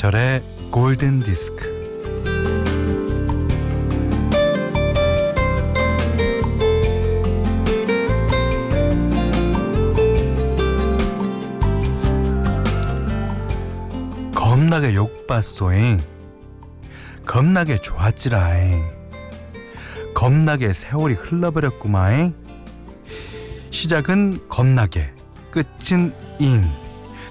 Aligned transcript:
김현철의 0.00 0.42
골든 0.70 1.20
디스크. 1.20 1.78
겁나게 14.34 14.94
욕봤소잉. 14.94 16.00
겁나게 17.26 17.82
좋았지라잉. 17.82 18.82
겁나게 20.14 20.72
세월이 20.72 21.14
흘러버렸구마잉. 21.14 22.34
시작은 23.68 24.48
겁나게, 24.48 25.12
끝은 25.50 26.14
잉. 26.38 26.70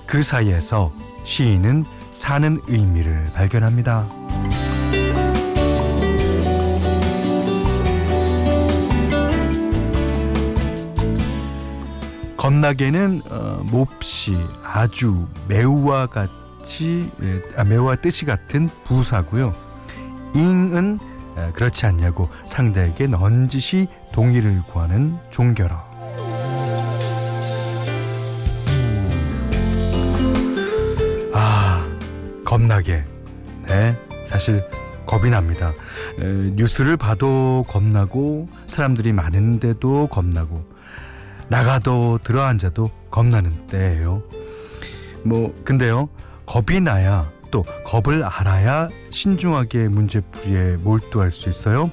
그 0.06 0.22
사이에서 0.22 0.94
시인은 1.24 1.86
사는 2.12 2.62
의미를 2.68 3.26
발견합니다. 3.34 4.08
겁나게는 12.38 13.22
어, 13.30 13.62
몹시 13.66 14.34
아주 14.64 15.28
매우와 15.50 16.08
같이 16.08 17.12
예, 17.22 17.42
아, 17.58 17.66
매우와 17.66 17.98
뜻이 17.98 18.24
같은 18.26 18.70
부사고요. 18.86 19.54
잉은 20.36 21.00
에, 21.38 21.52
그렇지 21.52 21.86
않냐고 21.86 22.30
상대에게 22.46 23.08
넌지시 23.08 23.88
동의를 24.14 24.64
구하는 24.68 25.18
종결어. 25.32 25.89
겁나게 32.60 33.06
네 33.68 33.96
사실 34.28 34.62
겁이 35.06 35.30
납니다. 35.30 35.72
에, 36.20 36.26
뉴스를 36.26 36.98
봐도 36.98 37.66
겁나고 37.70 38.50
사람들이 38.68 39.14
많은데도 39.14 40.08
겁나고 40.08 40.70
나가도 41.48 42.20
들어앉아도 42.24 42.92
겁나는 43.10 43.66
때예요. 43.68 44.22
뭐 45.24 45.58
근데요 45.64 46.10
겁이 46.46 46.82
나야 46.82 47.32
또 47.50 47.64
겁을 47.86 48.24
알아야 48.26 48.90
신중하게 49.10 49.88
문제풀이에 49.88 50.78
몰두할 50.78 51.32
수 51.32 51.50
있어요. 51.50 51.90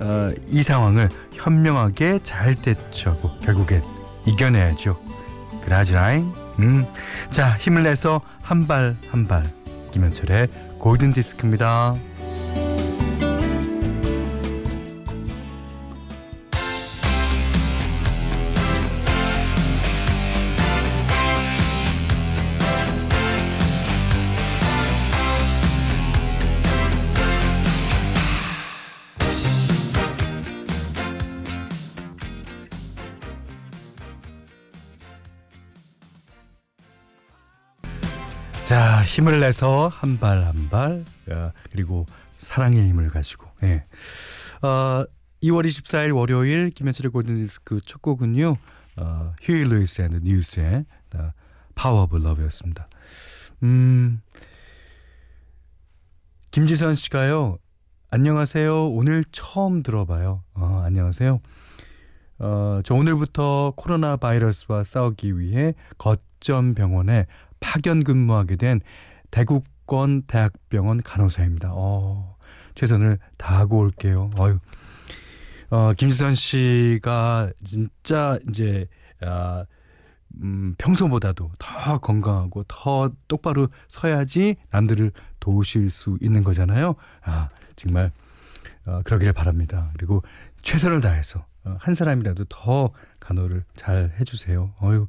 어, 0.00 0.30
이 0.48 0.64
상황을 0.64 1.10
현명하게 1.34 2.18
잘 2.24 2.56
대처하고 2.56 3.38
결국엔 3.40 3.80
이겨내야죠. 4.26 4.98
그라지라잉. 5.64 6.32
음, 6.58 6.86
자 7.30 7.56
힘을 7.56 7.84
내서 7.84 8.20
한 8.42 8.66
발 8.66 8.96
한발 9.10 9.44
김현철의 9.92 10.48
골든 10.78 11.12
디스크입니다. 11.12 11.94
자, 38.72 39.02
힘을 39.02 39.38
내서 39.40 39.88
한 39.88 40.16
발 40.18 40.44
한 40.46 40.70
발, 40.70 41.04
어, 41.28 41.52
그리고 41.70 42.06
사랑의 42.38 42.88
힘을 42.88 43.10
가지고. 43.10 43.46
예. 43.64 43.84
어, 44.66 45.04
2월 45.42 45.66
24일 45.66 46.16
월요일 46.16 46.70
김현철의 46.70 47.12
골든디스크 47.12 47.80
첫 47.84 48.00
곡은요. 48.00 48.56
어, 48.96 49.34
Huey 49.42 49.68
Lewis 49.68 50.00
and 50.00 50.20
News의 50.22 50.86
Power 51.74 52.04
of 52.04 52.16
Love였습니다. 52.16 52.88
음. 53.62 54.22
김지선 56.50 56.94
씨가요. 56.94 57.58
안녕하세요. 58.08 58.88
오늘 58.88 59.22
처음 59.32 59.82
들어봐요. 59.82 60.44
어, 60.54 60.80
안녕하세요. 60.82 61.42
어, 62.38 62.80
저 62.86 62.94
오늘부터 62.94 63.74
코로나 63.76 64.16
바이러스와 64.16 64.82
싸우기 64.82 65.38
위해 65.38 65.74
거점 65.98 66.74
병원에 66.74 67.26
파견 67.62 68.04
근무하게 68.04 68.56
된 68.56 68.80
대구권 69.30 70.22
대학병원 70.22 71.02
간호사입니다. 71.02 71.70
어, 71.72 72.36
최선을 72.74 73.18
다하고 73.38 73.78
올게요. 73.78 74.30
어유. 74.38 74.58
어, 75.70 75.92
김지선 75.96 76.34
씨가 76.34 77.52
진짜 77.64 78.38
이제 78.48 78.86
아, 79.22 79.64
음, 80.42 80.74
평소보다도 80.76 81.50
더 81.58 81.98
건강하고 81.98 82.64
더 82.68 83.10
똑바로 83.28 83.68
서야지 83.88 84.56
남들을 84.70 85.12
도우실 85.40 85.90
수 85.90 86.18
있는 86.20 86.44
거잖아요. 86.44 86.94
아, 87.22 87.48
정말 87.76 88.10
어, 88.84 89.00
그러기를 89.04 89.32
바랍니다. 89.32 89.90
그리고 89.94 90.22
최선을 90.62 91.00
다해서 91.00 91.46
어, 91.64 91.76
한 91.78 91.94
사람이라도 91.94 92.44
더 92.48 92.90
간호를 93.20 93.64
잘 93.76 94.12
해주세요. 94.20 94.74
어유. 94.82 95.06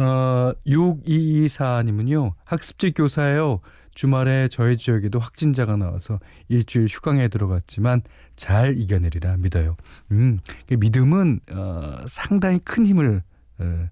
어, 0.00 0.54
6224님은요, 0.66 2.32
학습지 2.44 2.92
교사예요. 2.92 3.60
주말에 3.94 4.48
저희 4.48 4.78
지역에도 4.78 5.18
확진자가 5.18 5.76
나와서 5.76 6.20
일주일 6.48 6.86
휴강에 6.86 7.28
들어갔지만 7.28 8.00
잘 8.34 8.78
이겨내리라 8.78 9.36
믿어요. 9.36 9.76
음, 10.12 10.38
그 10.66 10.74
믿음은, 10.74 11.40
어, 11.52 12.04
상당히 12.08 12.60
큰 12.60 12.86
힘을, 12.86 13.22
어, 13.58 13.88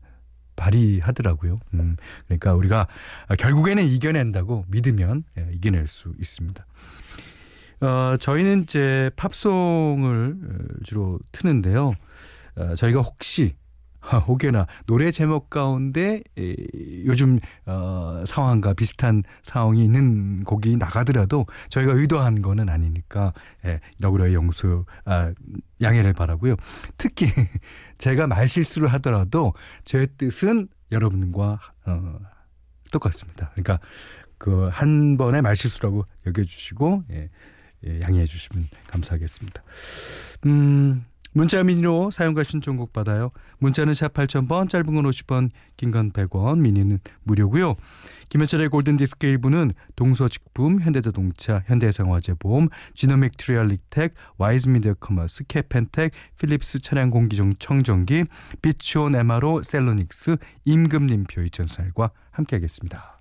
발휘하더라고요. 0.56 1.60
음, 1.74 1.96
그러니까 2.26 2.54
우리가 2.54 2.88
결국에는 3.38 3.84
이겨낸다고 3.84 4.64
믿으면 4.68 5.22
예, 5.38 5.48
이겨낼 5.52 5.86
수 5.86 6.12
있습니다. 6.18 6.66
어, 7.80 8.16
저희는 8.18 8.62
이제 8.62 9.10
팝송을 9.14 10.36
어, 10.42 10.82
주로 10.82 11.20
트는데요. 11.30 11.92
어, 12.56 12.74
저희가 12.74 13.02
혹시 13.02 13.54
혹여나 14.16 14.66
노래 14.86 15.10
제목 15.10 15.50
가운데 15.50 16.22
에, 16.38 16.56
요즘 17.04 17.38
어, 17.66 18.24
상황과 18.26 18.72
비슷한 18.72 19.22
상황이 19.42 19.84
있는 19.84 20.44
곡이 20.44 20.76
나가더라도 20.78 21.46
저희가 21.68 21.92
의도한 21.92 22.40
거는 22.40 22.68
아니니까 22.68 23.32
예, 23.66 23.80
너그러의 23.98 24.34
용수 24.34 24.84
아, 25.04 25.32
양해를 25.82 26.14
바라고요. 26.14 26.56
특히 26.96 27.26
제가 27.98 28.26
말실수를 28.26 28.88
하더라도 28.94 29.52
제 29.84 30.06
뜻은 30.06 30.68
여러분과 30.90 31.60
어, 31.86 32.18
똑같습니다. 32.90 33.50
그러니까 33.52 33.78
그 34.38 34.68
한 34.70 35.16
번의 35.16 35.42
말실수라고 35.42 36.06
여겨주시고 36.26 37.04
예, 37.10 37.28
예, 37.86 38.00
양해해 38.00 38.24
주시면 38.24 38.66
감사하겠습니다. 38.86 39.62
음. 40.46 41.04
문자 41.38 41.62
미니로 41.62 42.10
사연과 42.10 42.42
신청곡 42.42 42.92
받아요. 42.92 43.30
문자는 43.58 43.94
샵 43.94 44.12
8000번, 44.12 44.68
짧은 44.68 44.92
건 44.92 45.04
50원, 45.04 45.50
긴 45.76 45.92
건 45.92 46.10
100원, 46.10 46.58
미니는 46.58 46.98
무료고요. 47.22 47.76
김현철의 48.28 48.68
골든디스크 48.70 49.24
1부는 49.24 49.72
동서식품, 49.94 50.80
현대자동차, 50.80 51.62
현대해상화재보험, 51.66 52.70
지노믹트리 52.96 53.36
얼리텍, 53.36 54.14
와이즈미디어 54.38 54.94
커머스, 54.94 55.44
캐펜텍, 55.46 56.10
필립스 56.38 56.80
차량공기정 56.80 57.52
청정기, 57.60 58.24
비치온 58.60 59.14
MRO, 59.14 59.62
셀로닉스, 59.62 60.38
임금님표 60.64 61.42
이천쌀과 61.42 62.10
함께하겠습니다. 62.32 63.20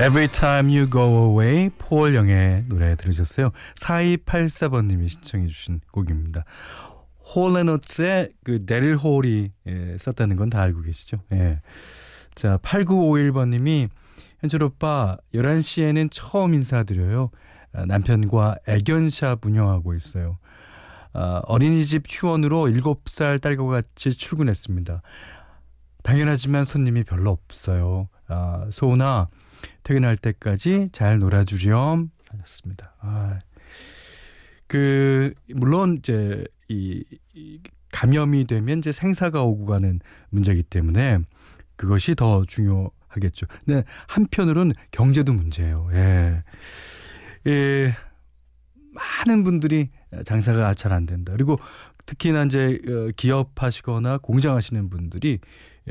Every 0.00 0.28
Time 0.28 0.74
You 0.74 0.88
Go 0.88 1.28
Away 1.28 1.68
폴 1.76 2.14
영의 2.14 2.64
노래 2.68 2.96
들으셨어요. 2.96 3.50
4284번님이 3.74 5.08
신청해 5.08 5.46
주신 5.46 5.80
곡입니다. 5.92 6.44
홀레노츠의 7.34 8.30
그 8.42 8.64
데릴 8.64 8.96
홀이 8.96 9.50
예, 9.66 9.96
썼다는 9.98 10.36
건 10.36 10.48
다 10.48 10.62
알고 10.62 10.80
계시죠? 10.80 11.18
예. 11.32 11.60
자, 12.34 12.56
8951번님이 12.62 13.90
현철 14.40 14.62
오빠 14.62 15.18
11시에는 15.34 16.08
처음 16.10 16.54
인사드려요. 16.54 17.30
아, 17.74 17.84
남편과 17.84 18.56
애견샵 18.66 19.44
운영하고 19.44 19.94
있어요. 19.94 20.38
어, 21.12 21.40
어린이집 21.44 22.04
휴원으로 22.08 22.68
7살 22.68 23.40
딸과 23.42 23.64
같이 23.66 24.14
출근했습니다. 24.14 25.02
당연하지만 26.02 26.64
손님이 26.64 27.04
별로 27.04 27.30
없어요. 27.32 28.08
아, 28.28 28.66
소은아, 28.70 29.28
퇴근할 29.82 30.16
때까지 30.16 30.88
잘 30.92 31.18
놀아주렴. 31.18 32.10
하셨습니다. 32.30 32.94
아, 33.00 33.38
그, 34.66 35.34
물론 35.54 35.96
이제 35.98 36.44
이, 36.68 37.02
이 37.34 37.60
감염이 37.92 38.46
되면 38.46 38.78
이제 38.78 38.92
생사가 38.92 39.42
오고 39.42 39.66
가는 39.66 39.98
문제이기 40.30 40.62
때문에 40.64 41.18
그것이 41.74 42.14
더 42.14 42.44
중요하겠죠. 42.44 43.46
근데 43.64 43.84
한편으로는 44.06 44.74
경제도 44.92 45.32
문제예요. 45.32 45.88
예. 45.92 46.44
예. 47.48 47.96
많은 48.92 49.44
분들이 49.44 49.90
장사가 50.24 50.74
잘 50.74 50.92
안 50.92 51.06
된다. 51.06 51.32
그리고 51.32 51.58
특히나 52.06 52.44
이제 52.44 52.78
어, 52.88 53.10
기업하시거나 53.16 54.18
공장하시는 54.18 54.90
분들이 54.90 55.38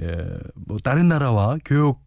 예, 0.01 0.25
뭐 0.55 0.77
다른 0.83 1.07
나라와 1.07 1.57
교육 1.65 2.01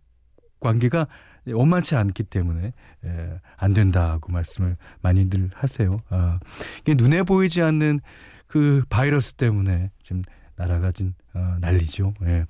관계가 0.60 1.06
원만치 1.46 1.96
않기 1.96 2.24
때문에 2.24 2.72
예, 3.04 3.40
안 3.56 3.74
된다고 3.74 4.32
말씀을 4.32 4.76
많이들 5.00 5.50
하세요. 5.54 5.98
아, 6.08 6.38
이게 6.80 6.94
눈에 6.94 7.22
보이지 7.22 7.62
않는 7.62 8.00
그 8.46 8.84
바이러스 8.88 9.34
때문에 9.34 9.90
지금 10.02 10.22
나라가 10.56 10.92
진 10.92 11.14
어, 11.34 11.56
난리죠. 11.60 12.14
예. 12.24 12.44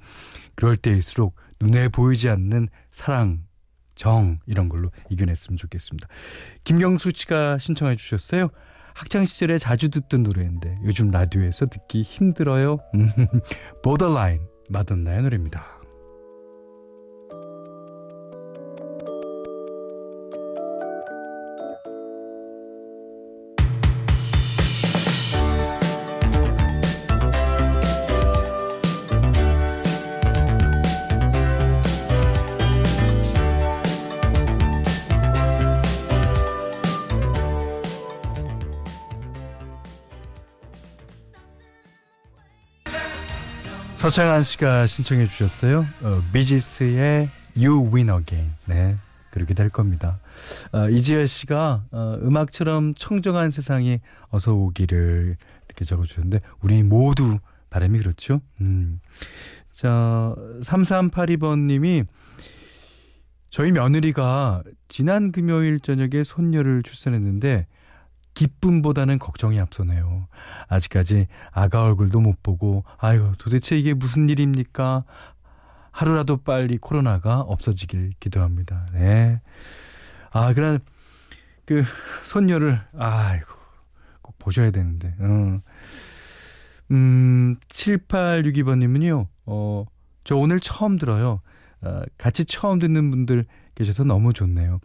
그럴 0.54 0.76
때일수록 0.76 1.36
눈에 1.60 1.88
보이지 1.88 2.28
않는 2.28 2.68
사랑, 2.90 3.44
정 3.94 4.38
이런 4.46 4.68
걸로 4.68 4.90
이겨냈으면 5.10 5.56
좋겠습니다. 5.56 6.08
김경수 6.64 7.12
씨가 7.14 7.58
신청해 7.58 7.96
주셨어요. 7.96 8.48
학창 8.94 9.24
시절에 9.24 9.58
자주 9.58 9.88
듣던 9.88 10.22
노래인데 10.22 10.80
요즘 10.84 11.10
라디오에서 11.10 11.66
듣기 11.66 12.02
힘들어요. 12.02 12.78
보더라인 13.82 14.40
마돈나의 14.70 15.22
노래입니다. 15.22 15.81
서창한 44.12 44.42
씨가 44.42 44.86
신청해 44.86 45.24
주셨어요. 45.24 45.86
어, 46.02 46.22
비지스의 46.34 47.30
You 47.56 47.90
Win 47.94 48.10
Again. 48.10 48.52
네. 48.66 48.96
그렇게 49.30 49.54
될 49.54 49.70
겁니다. 49.70 50.20
어, 50.70 50.90
이지혜 50.90 51.24
씨가 51.24 51.84
어, 51.90 52.18
음악처럼 52.20 52.92
청정한 52.92 53.48
세상이 53.48 54.00
어서 54.28 54.52
오기를 54.52 55.38
이렇게 55.66 55.84
적어주셨는데 55.86 56.40
우리 56.60 56.82
모두 56.82 57.38
바람이 57.70 58.00
그렇죠. 58.00 58.42
음. 58.60 59.00
자 59.72 60.34
3382번님이 60.60 62.04
저희 63.48 63.72
며느리가 63.72 64.62
지난 64.88 65.32
금요일 65.32 65.80
저녁에 65.80 66.22
손녀를 66.22 66.82
출산했는데 66.82 67.66
기쁨보다는 68.42 69.20
걱정이 69.20 69.60
앞서네요. 69.60 70.26
아직까지 70.68 71.28
아가 71.52 71.84
얼굴도 71.84 72.20
못 72.20 72.42
보고 72.42 72.82
아유 72.98 73.32
도대체 73.38 73.78
이게 73.78 73.94
무슨 73.94 74.28
일입니까? 74.28 75.04
하루라도 75.92 76.38
빨리 76.38 76.78
코로나가 76.78 77.40
없어지길 77.40 78.14
기도합니다. 78.18 78.86
네. 78.94 79.40
아, 80.32 80.54
그런 80.54 80.80
그 81.66 81.84
손녀를 82.24 82.80
아이고 82.98 83.46
꼭 84.22 84.38
보셔야 84.38 84.72
되는데. 84.72 85.14
어. 85.20 85.58
음, 86.90 87.56
7862번 87.68 88.78
님은요. 88.78 89.28
어, 89.46 89.84
저 90.24 90.34
오늘 90.34 90.58
처음 90.58 90.98
들어요. 90.98 91.42
어, 91.82 92.02
같이 92.18 92.44
처음 92.44 92.80
듣는 92.80 93.10
분들 93.10 93.44
계셔서 93.76 94.02
너무 94.04 94.32
좋네요. 94.32 94.80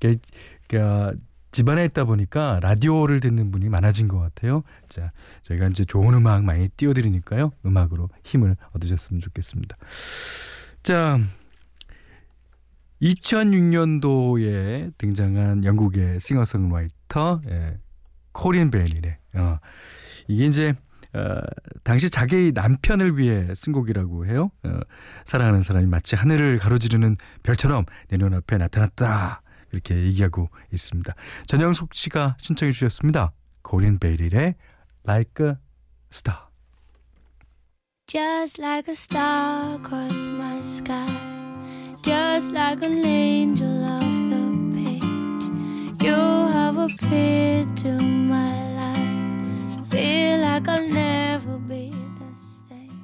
그러니까 0.00 1.12
집안에 1.50 1.84
있다 1.86 2.04
보니까 2.04 2.60
라디오를 2.62 3.20
듣는 3.20 3.50
분이 3.50 3.68
많아진 3.68 4.08
것 4.08 4.18
같아요. 4.18 4.62
자, 4.88 5.12
저희가 5.42 5.68
이제 5.68 5.84
좋은 5.84 6.14
음악 6.14 6.44
많이 6.44 6.68
띄워드리니까요. 6.68 7.50
음악으로 7.66 8.08
힘을 8.24 8.56
얻으셨으면 8.72 9.20
좋겠습니다. 9.20 9.76
자, 10.82 11.18
2006년도에 13.02 14.92
등장한 14.98 15.64
영국의 15.64 16.20
싱어송라이터 16.20 17.40
예, 17.48 17.78
코린 18.32 18.70
베일이네. 18.70 19.18
어, 19.34 19.58
이게 20.28 20.46
이제 20.46 20.74
어, 21.12 21.40
당시 21.82 22.10
자기 22.10 22.52
남편을 22.54 23.18
위해 23.18 23.52
쓴 23.54 23.72
곡이라고 23.72 24.26
해요. 24.26 24.50
어, 24.64 24.80
사랑하는 25.24 25.62
사람이 25.62 25.86
마치 25.86 26.14
하늘을 26.14 26.58
가로지르는 26.58 27.16
별처럼 27.42 27.84
내 28.08 28.16
눈앞에 28.16 28.58
나타났다. 28.58 29.42
이렇게 29.72 29.94
얘기하고 29.96 30.48
있습니다. 30.72 31.14
전영숙 31.46 31.94
씨가 31.94 32.36
신청해 32.40 32.72
주셨습니다. 32.72 33.32
고린 33.62 33.98
베일의 33.98 34.54
Like 35.06 35.46
a 35.46 35.54
Star. 36.12 36.50
Just 38.10 38.58
like 38.58 38.88
a 38.88 38.94
star 38.96 39.76
across 39.76 40.28
my 40.28 40.60
sky. 40.62 41.06
Just 42.02 42.50
like 42.50 42.82
an 42.82 43.04
angel 43.04 43.84
off 43.84 44.02
the 44.02 44.42
page. 44.74 46.02
You 46.02 46.16
have 46.16 46.76
appeared 46.76 47.76
to 47.84 47.92
my 48.02 48.74
life. 48.74 49.90
Feel 49.90 50.40
like 50.40 50.66
I'll 50.66 50.88
never 50.88 51.56
be 51.58 51.92
the 52.18 52.34
same. 52.34 53.00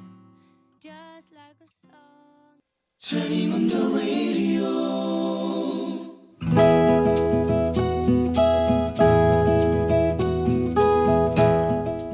Just 0.81 1.31
like 1.31 1.55
a 1.61 1.69
song. 1.87 2.59
Turning 2.99 3.53
on 3.53 3.67
the 3.69 3.87
radio. 3.95 5.36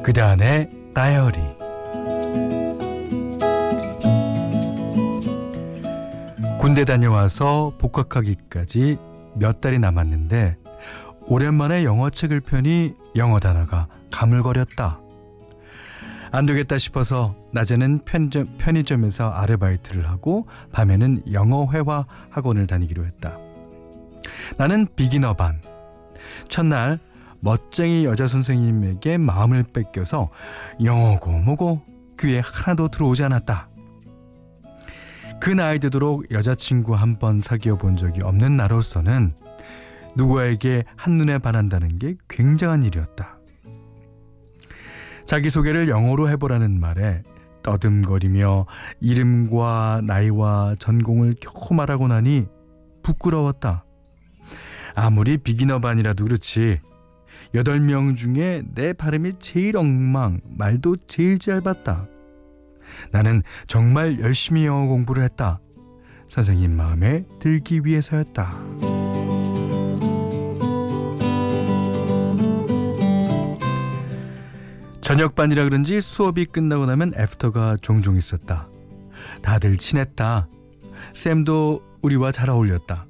그대 0.04 0.20
안의 0.20 0.70
다이어리 0.94 1.40
군대 6.60 6.84
다녀와서 6.84 7.74
복학하기까지 7.78 8.98
몇 9.36 9.62
달이 9.62 9.80
남았는데 9.80 10.58
오랜만에 11.28 11.86
영어책을 11.86 12.42
펴니 12.42 12.96
영어 13.16 13.40
단어가 13.40 13.88
가물거렸다. 14.12 15.00
안 16.32 16.46
되겠다 16.46 16.78
싶어서 16.78 17.36
낮에는 17.54 18.00
편점, 18.06 18.58
편의점에서 18.58 19.30
아르바이트를 19.32 20.10
하고 20.10 20.48
밤에는 20.74 21.32
영어 21.32 21.72
회화 21.72 22.06
학원을 22.30 22.68
다니기로 22.68 23.06
했다. 23.06 23.38
나는 24.58 24.86
비기너 24.96 25.36
반. 25.36 25.62
첫날 26.50 27.00
멋쟁이 27.44 28.06
여자 28.06 28.26
선생님에게 28.26 29.18
마음을 29.18 29.64
뺏겨서 29.64 30.30
영어고 30.82 31.30
뭐고 31.40 31.82
귀에 32.18 32.40
하나도 32.40 32.88
들어오지 32.88 33.22
않았다. 33.26 33.68
그 35.42 35.50
나이 35.50 35.78
되도록 35.78 36.32
여자친구 36.32 36.96
한 36.96 37.20
번 37.20 37.42
사귀어 37.42 37.78
본 37.78 37.98
적이 37.98 38.22
없는 38.24 38.56
나로서는 38.56 39.34
누구에게 40.16 40.86
한눈에 40.96 41.38
반한다는 41.40 42.00
게 42.00 42.16
굉장한 42.30 42.84
일이었다. 42.84 43.38
자기소개를 45.26 45.90
영어로 45.90 46.30
해보라는 46.30 46.80
말에 46.80 47.24
떠듬거리며 47.62 48.68
이름과 49.02 50.02
나이와 50.06 50.76
전공을 50.80 51.36
겨우 51.42 51.74
말하고 51.76 52.08
나니 52.08 52.46
부끄러웠다. 53.04 53.84
아무리 54.96 55.38
비기너 55.38 55.80
반이라도 55.80 56.24
그렇지. 56.24 56.80
여덟 57.54 57.80
명 57.80 58.16
중에 58.16 58.64
내 58.74 58.94
발음이 58.94 59.34
제일 59.40 59.78
엉망, 59.78 60.42
말도 60.58 60.98
제일 61.08 61.38
짧았다. 61.38 62.08
나는 63.12 63.44
정말 63.68 64.20
열심히 64.20 64.66
영어 64.66 64.88
공부를 64.88 65.24
했다. 65.24 65.60
선생님 66.30 66.76
마음에 66.76 67.26
들기 67.40 67.82
위해서였다. 67.84 68.54
저녁반이라 75.02 75.66
그런지 75.66 76.02
수업이 76.02 76.46
끝나고 76.46 76.86
나면 76.86 77.14
애프터가 77.16 77.78
종종 77.82 78.18
있었다. 78.18 78.68
다들 79.44 79.78
친했다. 79.78 80.48
쌤도 81.14 81.84
우리와 82.02 82.32
잘 82.32 82.50
어울렸다. 82.50 83.06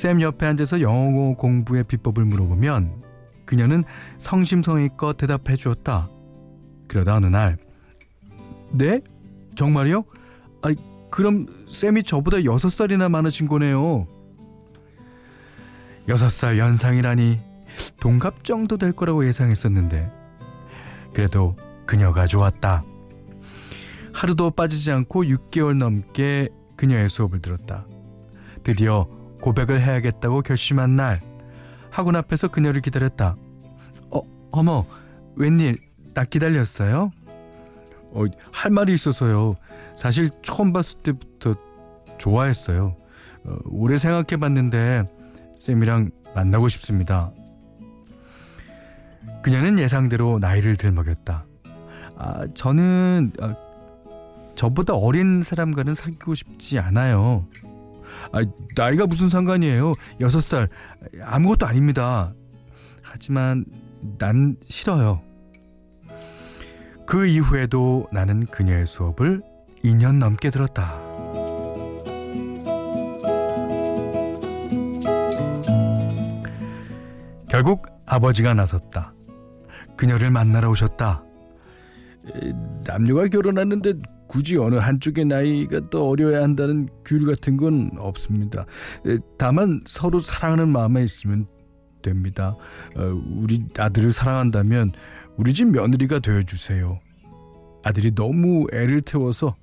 쌤 0.00 0.22
옆에 0.22 0.46
앉아서 0.46 0.80
영어 0.80 1.34
공부의 1.34 1.84
비법을 1.84 2.24
물어보면 2.24 3.02
그녀는 3.44 3.84
성심성의껏 4.16 5.18
대답해 5.18 5.56
주었다. 5.56 6.08
그러다 6.88 7.16
어느 7.16 7.26
날, 7.26 7.58
네? 8.72 9.02
정말이요? 9.56 10.04
아, 10.62 10.72
그럼 11.10 11.66
쌤이 11.68 12.04
저보다 12.04 12.44
여섯 12.44 12.70
살이나 12.70 13.10
많으신 13.10 13.46
거네요. 13.46 14.06
여섯 16.08 16.30
살 16.30 16.56
연상이라니 16.56 17.38
동갑 18.00 18.42
정도 18.42 18.78
될 18.78 18.92
거라고 18.92 19.26
예상했었는데 19.26 20.10
그래도 21.12 21.56
그녀가 21.84 22.26
좋았다. 22.26 22.84
하루도 24.14 24.52
빠지지 24.52 24.92
않고 24.92 25.24
6개월 25.24 25.76
넘게 25.76 26.48
그녀의 26.76 27.10
수업을 27.10 27.40
들었다. 27.40 27.86
드디어 28.64 29.19
고백을 29.40 29.80
해야겠다고 29.80 30.42
결심한 30.42 30.96
날 30.96 31.20
학원 31.90 32.16
앞에서 32.16 32.48
그녀를 32.48 32.80
기다렸다. 32.80 33.36
어, 34.10 34.20
어머, 34.52 34.86
웬일 35.36 35.78
나 36.14 36.24
기다렸어요? 36.24 37.10
어, 38.12 38.24
할 38.52 38.70
말이 38.70 38.92
있어서요. 38.94 39.56
사실 39.96 40.30
처음 40.42 40.72
봤을 40.72 41.00
때부터 41.00 41.54
좋아했어요. 42.18 42.96
어, 43.44 43.56
오래 43.66 43.96
생각해 43.96 44.38
봤는데 44.40 45.04
쌤이랑 45.56 46.10
만나고 46.34 46.68
싶습니다. 46.68 47.32
그녀는 49.42 49.78
예상대로 49.78 50.38
나이를 50.38 50.76
들먹였다. 50.76 51.44
아, 52.16 52.46
저는 52.54 53.32
아, 53.40 53.54
저보다 54.54 54.94
어린 54.94 55.42
사람과는 55.42 55.94
사귀고 55.94 56.34
싶지 56.34 56.78
않아요. 56.78 57.46
아, 58.32 58.44
나이가 58.76 59.06
무슨 59.06 59.28
상관이에요? 59.28 59.94
여섯 60.20 60.40
살 60.40 60.68
아무것도 61.22 61.66
아닙니다. 61.66 62.32
하지만 63.02 63.64
난 64.18 64.56
싫어요. 64.68 65.20
그 67.06 67.26
이후에도 67.26 68.06
나는 68.12 68.46
그녀의 68.46 68.86
수업을 68.86 69.42
2년 69.84 70.18
넘게 70.18 70.50
들었다. 70.50 70.98
결국 77.48 77.86
아버지가 78.06 78.54
나섰다. 78.54 79.12
그녀를 79.96 80.30
만나러 80.30 80.70
오셨다. 80.70 81.24
남녀가 82.84 83.26
결혼하는데 83.26 83.94
굳이 84.30 84.56
어느 84.56 84.76
한쪽의 84.76 85.24
나이가 85.24 85.90
더 85.90 86.04
어려야 86.06 86.44
한다는 86.44 86.88
규율 87.04 87.26
같은 87.26 87.56
건 87.56 87.90
없습니다. 87.98 88.64
다만 89.36 89.82
서로 89.86 90.20
사랑하는 90.20 90.68
마음에 90.68 91.02
있으면 91.02 91.48
됩니다. 92.00 92.54
어, 92.94 93.22
우리 93.36 93.64
아들을 93.76 94.12
사랑한다면 94.12 94.92
우리 95.36 95.52
집 95.52 95.72
며느리가 95.72 96.20
되어 96.20 96.42
주세요. 96.42 97.00
아들이 97.82 98.14
너무 98.14 98.68
애를 98.72 99.00
태워서 99.00 99.56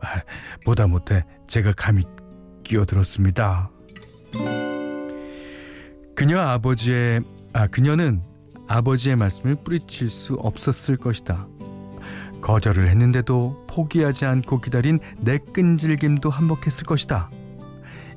아, 0.00 0.22
보다 0.64 0.86
못해 0.86 1.26
제가 1.46 1.74
감히 1.76 2.04
끼어들었습니다. 2.64 3.70
그녀 6.16 6.40
아버지의 6.40 7.20
아 7.52 7.66
그녀는 7.66 8.22
아버지의 8.68 9.16
말씀을 9.16 9.56
뿌리칠 9.56 10.08
수 10.08 10.32
없었을 10.34 10.96
것이다. 10.96 11.46
거절을 12.44 12.90
했는데도 12.90 13.64
포기하지 13.66 14.26
않고 14.26 14.60
기다린 14.60 14.98
내 15.18 15.38
끈질김도 15.38 16.28
한몫했을 16.28 16.84
것이다. 16.84 17.30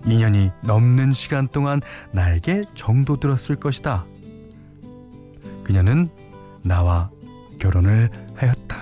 2년이 0.04 0.52
넘는 0.66 1.14
시간 1.14 1.48
동안 1.48 1.80
나에게 2.12 2.64
정도 2.76 3.16
들었을 3.16 3.56
것이다. 3.56 4.06
그녀는 5.64 6.10
나와 6.62 7.10
결혼을 7.58 8.10
하였다. 8.36 8.78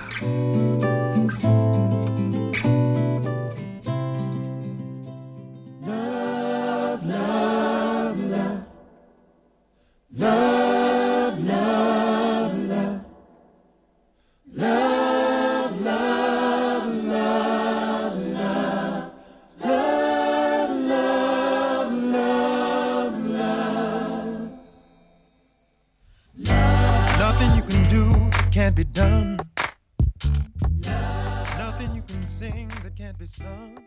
Can't 28.66 28.74
be 28.74 28.84
done. 28.92 29.38
Nothing 31.56 31.94
you 31.94 32.02
can 32.02 32.26
sing 32.26 32.68
that 32.82 32.96
can't 32.96 33.16
be 33.16 33.26
sung. 33.26 33.78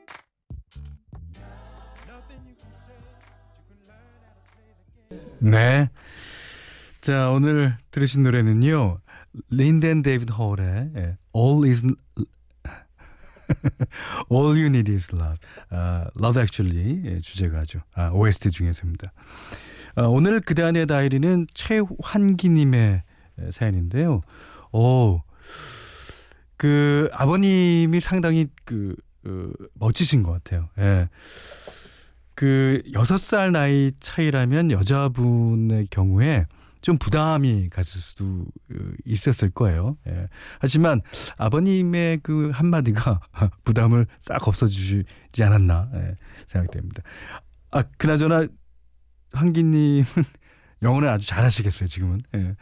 네. 5.39 5.89
자, 7.01 7.29
오늘 7.29 7.75
들으신 7.91 8.23
노래는요. 8.23 8.99
린덴 9.49 10.01
데이비드 10.01 10.31
홀의 10.31 11.17
All 11.35 11.67
is 11.67 11.83
All 14.31 14.55
You 14.55 14.67
Need 14.67 14.91
Is 14.93 15.13
Love. 15.13 15.39
아, 15.71 16.09
Love 16.17 16.41
Actually 16.41 17.19
주제가죠. 17.21 17.81
아, 17.95 18.11
OST 18.11 18.51
중에서입니다. 18.51 19.11
아, 19.95 20.03
오늘 20.03 20.39
그대 20.39 20.63
안의 20.63 20.87
다이리는 20.87 21.47
최환기님의 21.53 23.03
사연인데요. 23.51 24.21
오, 24.71 25.21
그 26.57 27.09
아버님이 27.13 27.99
상당히 27.99 28.47
그, 28.65 28.95
그 29.23 29.53
멋지신 29.75 30.23
것 30.23 30.31
같아요. 30.31 30.69
예. 30.77 31.09
그 32.35 32.81
여섯 32.93 33.17
살 33.17 33.51
나이 33.51 33.91
차이라면 33.99 34.71
여자분의 34.71 35.87
경우에 35.91 36.45
좀 36.81 36.97
부담이 36.97 37.69
갔을 37.69 37.99
수도 37.99 38.45
있었을 39.05 39.49
거예요. 39.49 39.97
예. 40.07 40.27
하지만 40.59 41.01
아버님의 41.37 42.19
그 42.23 42.49
한마디가 42.53 43.19
부담을 43.63 44.07
싹 44.21 44.47
없어주지 44.47 45.03
않았나 45.43 45.89
예, 45.95 46.15
생각됩니다. 46.47 47.03
아, 47.71 47.83
그나저나 47.97 48.47
황기님은 49.33 50.03
영어를 50.81 51.09
아주 51.09 51.27
잘하시겠어요, 51.27 51.87
지금은. 51.87 52.21
예. 52.35 52.55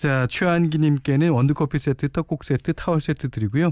자, 0.00 0.26
최한기님께는 0.30 1.28
원두커피 1.28 1.78
세트, 1.78 2.08
떡국 2.08 2.44
세트, 2.44 2.72
타월 2.72 3.02
세트 3.02 3.28
드리고요. 3.28 3.70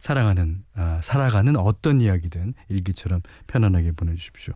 사랑하는, 0.00 0.64
아, 0.74 0.98
살아가는 1.04 1.54
어떤 1.54 2.00
이야기든 2.00 2.54
일기처럼 2.68 3.22
편안하게 3.46 3.92
보내주십시오. 3.92 4.54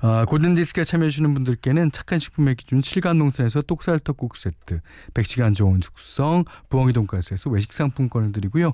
아, 0.00 0.24
골든디스크에 0.24 0.82
참여해주시는 0.82 1.32
분들께는 1.34 1.92
착한 1.92 2.18
식품의 2.18 2.56
기준 2.56 2.80
7간 2.80 3.16
농산에서 3.18 3.62
똑살 3.62 4.00
떡국 4.00 4.36
세트, 4.36 4.80
100시간 5.14 5.54
좋은 5.54 5.80
숙성, 5.80 6.42
부엉이 6.68 6.92
돈가스에서 6.92 7.48
외식 7.50 7.72
상품권을 7.72 8.32
드리고요. 8.32 8.72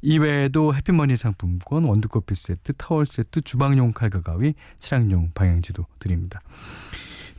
이외에도 0.00 0.74
해피머니 0.74 1.18
상품권, 1.18 1.84
원두커피 1.84 2.34
세트, 2.34 2.72
타월 2.78 3.04
세트, 3.04 3.42
주방용 3.42 3.92
칼과 3.92 4.22
가위, 4.22 4.54
차량용 4.78 5.32
방향제도 5.34 5.84
드립니다. 5.98 6.40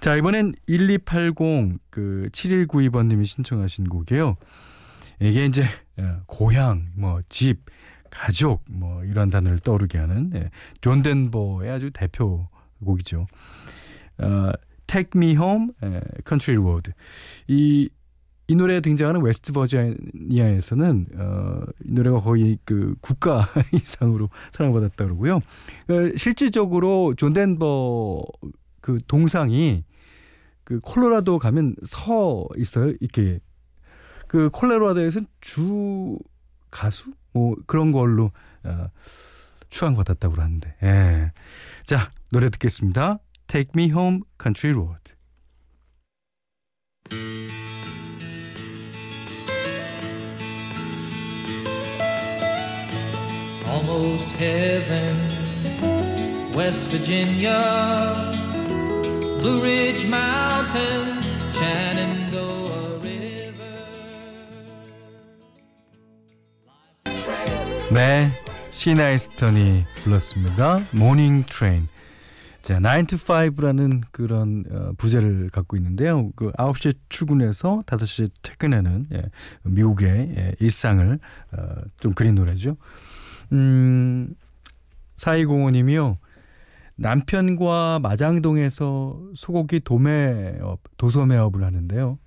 자, 0.06 0.16
이번엔 0.16 0.54
1280, 0.68 1.80
그, 1.90 2.28
7192번 2.32 3.08
님이 3.08 3.26
신청하신 3.26 3.90
곡이에요. 3.90 4.38
이게 5.20 5.48
이제, 5.48 5.64
어, 5.98 6.22
고향, 6.28 6.90
뭐, 6.96 7.22
집, 7.28 7.66
가족, 8.12 8.64
뭐, 8.70 9.04
이런 9.04 9.32
단어를 9.32 9.58
떠오르게 9.58 9.98
하는, 9.98 10.30
예, 10.36 10.52
존 10.80 11.02
덴버의 11.02 11.72
아주 11.72 11.90
대표 11.92 12.48
곡이죠. 12.86 13.26
어, 14.20 14.52
Take 14.86 15.10
Me 15.16 15.32
Home, 15.32 15.70
예, 15.82 16.02
Country 16.24 16.64
Road. 16.64 16.92
이, 17.48 17.90
이 18.48 18.56
노래에 18.56 18.82
등장하는 18.82 19.24
웨스트 19.24 19.54
버지니아에서는 19.54 21.08
어, 21.16 21.62
이 21.84 21.92
노래가 21.94 22.22
거의 22.22 22.60
그 22.64 22.94
국가 23.02 23.48
이상으로 23.74 24.30
사랑받았다 24.52 25.04
그러고요. 25.04 25.38
어, 25.38 25.42
실질적으로 26.16 27.16
존 27.18 27.34
덴버 27.34 28.24
그 28.82 29.00
동상이 29.08 29.84
그 30.65 30.79
콜로라도 30.79 31.39
가면 31.39 31.75
서 31.84 32.48
있어요. 32.57 32.93
이렇게 33.00 33.39
그 34.27 34.50
콜로라도에서는 34.50 35.27
주 35.39 36.17
가수 36.72 37.13
뭐 37.31 37.55
그런 37.67 37.91
걸로 37.91 38.31
어, 38.63 38.89
추앙 39.69 39.95
받았다고 39.95 40.41
하는데. 40.41 40.75
예. 40.84 41.31
자 41.86 42.10
노래 42.31 42.50
듣겠습니다. 42.50 43.19
Take 43.48 43.72
Me 43.75 43.91
Home, 43.91 44.22
Country 44.41 44.75
Road. 44.75 45.15
Blue 59.46 59.62
Ridge 59.62 60.08
Mountains, 60.08 61.30
Shenandoah 61.54 63.00
River. 63.00 63.75
네, 67.94 68.32
시나 68.72 69.07
이스턴이 69.07 69.86
불렀습니다. 70.02 70.80
Morning 70.89 71.44
Train. 71.48 71.88
자, 72.64 72.80
9 72.80 73.06
to 73.06 73.20
5라는 73.20 74.02
그런 74.10 74.64
어, 74.72 74.94
부제를 74.98 75.52
갖고 75.52 75.78
있는데요. 75.78 76.32
그 76.36 76.52
9시에 76.54 76.98
출근해서 77.10 77.84
5시에 77.86 78.32
퇴근하는 78.42 79.06
예, 79.14 79.22
미국의 79.62 80.34
예, 80.36 80.56
일상을 80.60 81.20
어, 81.52 81.66
좀 82.00 82.14
그린 82.14 82.34
노래죠. 82.34 82.78
음, 83.52 84.34
4205님이요. 85.18 86.18
남편과 86.98 88.00
마장동에서 88.02 89.22
소고기 89.36 89.80
도매업, 89.80 90.80
도소매업을 90.98 91.64
하는데요. 91.64 92.20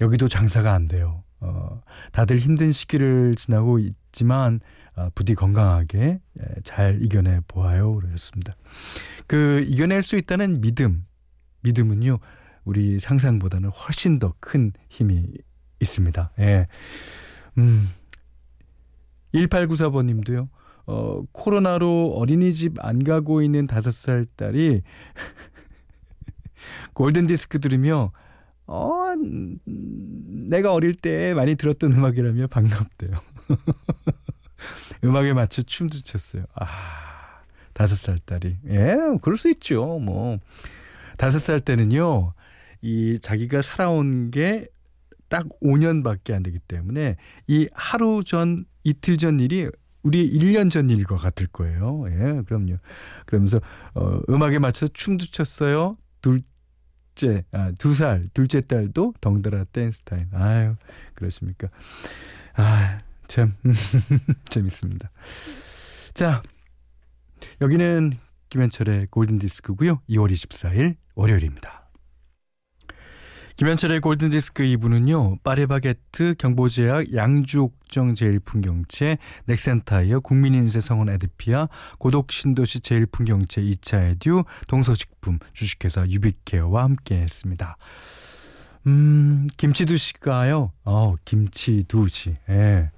여기도 0.00 0.28
장사가 0.28 0.72
안 0.72 0.88
돼요. 0.88 1.24
어, 1.40 1.80
다들 2.12 2.38
힘든 2.38 2.70
시기를 2.72 3.34
지나고 3.36 3.78
있지만 3.78 4.60
어, 4.96 5.08
부디 5.14 5.34
건강하게 5.34 6.20
예, 6.40 6.44
잘 6.62 7.02
이겨내 7.02 7.40
보아요. 7.48 7.94
그러셨습니다. 7.94 8.54
그 9.26 9.64
이겨낼 9.66 10.02
수 10.02 10.16
있다는 10.16 10.60
믿음, 10.60 11.04
믿음은요 11.62 12.18
우리 12.64 12.98
상상보다는 12.98 13.70
훨씬 13.70 14.18
더 14.18 14.34
큰 14.40 14.72
힘이 14.88 15.24
있습니다. 15.80 16.32
예. 16.38 16.66
음. 17.58 17.88
1894번님도요. 19.34 20.48
어, 20.90 21.22
코로나로 21.30 22.14
어린이집 22.16 22.74
안 22.84 23.04
가고 23.04 23.42
있는 23.42 23.68
다섯 23.68 23.92
살 23.92 24.26
딸이 24.36 24.82
골든 26.94 27.28
디스크 27.28 27.60
들으며 27.60 28.10
어, 28.66 29.14
내가 29.64 30.72
어릴 30.72 30.94
때 30.94 31.32
많이 31.34 31.54
들었던 31.54 31.92
음악이라며 31.92 32.48
반갑대요. 32.48 33.12
음악에 35.04 35.32
맞춰 35.32 35.62
춤도 35.62 36.00
췄어요. 36.00 36.44
아, 36.54 36.66
다섯 37.72 37.94
살 37.94 38.18
딸이. 38.18 38.58
예, 38.68 38.96
그럴 39.22 39.36
수 39.36 39.48
있죠. 39.50 39.98
뭐. 39.98 40.38
다섯 41.16 41.38
살 41.38 41.60
때는요, 41.60 42.32
이 42.82 43.18
자기가 43.20 43.62
살아온 43.62 44.30
게 44.30 44.68
딱 45.30 45.46
5년밖에 45.62 46.34
안 46.34 46.42
되기 46.42 46.58
때문에 46.58 47.16
이 47.46 47.68
하루 47.72 48.22
전, 48.22 48.66
이틀 48.82 49.16
전 49.16 49.40
일이 49.40 49.70
우리 50.02 50.30
1년 50.32 50.70
전 50.70 50.88
일과 50.90 51.16
같을 51.16 51.46
거예요. 51.48 52.04
예, 52.08 52.42
그럼요. 52.46 52.76
그러면서, 53.26 53.60
어, 53.94 54.20
음악에 54.28 54.58
맞춰서 54.58 54.92
춤도 54.92 55.26
췄어요. 55.26 55.96
둘째, 56.20 57.44
아, 57.52 57.72
두 57.78 57.94
살, 57.94 58.28
둘째 58.32 58.60
딸도 58.60 59.14
덩달아 59.20 59.64
댄스 59.64 60.02
타임. 60.02 60.28
아유, 60.32 60.74
그러십니까. 61.14 61.68
아, 62.54 63.00
참 63.28 63.54
재밌습니다. 64.50 65.10
자, 66.14 66.42
여기는 67.60 68.12
김현철의 68.48 69.06
골든디스크고요. 69.10 70.02
2월 70.08 70.30
24일 70.32 70.96
월요일입니다. 71.14 71.79
김현철의 73.56 74.00
골든디스크 74.00 74.62
2부는요. 74.62 75.42
파리바게트, 75.42 76.36
경보제약, 76.38 77.14
양주옥정 77.14 78.14
제일풍경채, 78.14 79.18
넥센타이어, 79.46 80.20
국민인세 80.20 80.80
성원 80.80 81.08
에드피아, 81.10 81.68
고독신도시 81.98 82.80
제일풍경채 82.80 83.62
2차 83.62 84.10
에듀, 84.12 84.44
동서식품, 84.66 85.38
주식회사 85.52 86.06
유빅케어와 86.08 86.84
함께했습니다. 86.84 87.76
음, 88.86 89.46
김치두시가요. 89.56 90.72
어, 90.84 91.14
김치두시. 91.24 92.36
예. 92.48 92.90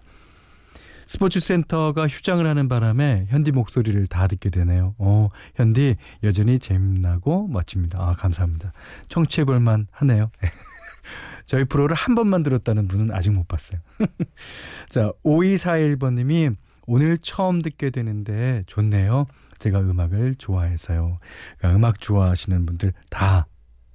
스포츠센터가 1.12 2.09
휴장을 2.09 2.44
하는 2.46 2.68
바람에 2.68 3.27
현디 3.29 3.53
목소리를 3.53 4.07
다 4.07 4.27
듣게 4.27 4.48
되네요. 4.48 4.94
어, 4.96 5.29
현디 5.57 5.96
여전히 6.22 6.59
재밌나고 6.59 7.48
멋집니다. 7.48 7.98
아, 8.01 8.14
감사합니다. 8.14 8.72
청취해 9.09 9.44
볼만 9.44 9.88
하네요. 9.90 10.31
저희 11.44 11.64
프로를 11.64 11.94
한 11.94 12.14
번만 12.14 12.42
들었다는 12.42 12.88
분은 12.88 13.11
아직 13.12 13.31
못 13.31 13.46
봤어요. 13.46 13.79
자, 14.88 15.12
5241번 15.22 16.14
님이 16.14 16.48
오늘 16.87 17.18
처음 17.18 17.61
듣게 17.61 17.90
되는데 17.90 18.62
좋네요. 18.66 19.27
제가 19.59 19.81
음악을 19.81 20.37
좋아해서요. 20.37 21.18
그러니까 21.59 21.77
음악 21.77 22.01
좋아하시는 22.01 22.64
분들 22.64 22.94
다 23.11 23.46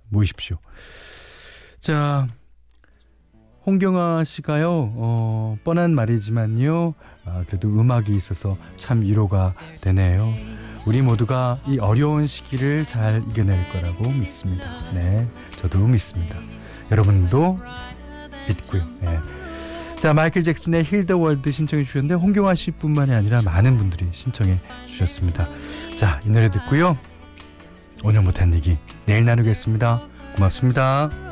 모이십시오. 0.10 0.60
자, 1.80 2.27
홍경아 3.67 4.23
씨가요, 4.23 4.93
어, 4.95 5.58
뻔한 5.65 5.93
말이지만요, 5.93 6.93
아, 7.25 7.43
그래도 7.47 7.67
음악이 7.67 8.13
있어서 8.13 8.58
참 8.77 9.01
위로가 9.01 9.56
되네요. 9.82 10.25
우리 10.88 11.01
모두가 11.01 11.60
이 11.67 11.77
어려운 11.77 12.27
시기를 12.27 12.86
잘 12.86 13.21
이겨낼 13.30 13.58
거라고 13.73 14.10
믿습니다. 14.10 14.63
네, 14.93 15.27
저도 15.58 15.80
믿습니다. 15.80 16.38
여러분도 16.91 17.58
믿고요. 18.47 18.84
네. 19.01 19.19
자, 19.97 20.13
마이클 20.13 20.45
잭슨의 20.45 20.86
Heal 20.86 21.04
the 21.04 21.17
World 21.17 21.51
신청해 21.51 21.84
주셨는데, 21.84 22.13
홍경아 22.13 22.56
씨뿐만이 22.56 23.13
아니라 23.13 23.41
많은 23.41 23.77
분들이 23.77 24.08
신청해 24.13 24.60
주셨습니다. 24.86 25.45
자, 25.97 26.21
이 26.25 26.30
노래 26.30 26.49
듣고요. 26.49 26.97
오늘 28.01 28.21
못한 28.21 28.53
얘기 28.53 28.77
내일 29.06 29.25
나누겠습니다. 29.25 29.99
고맙습니다. 30.36 31.26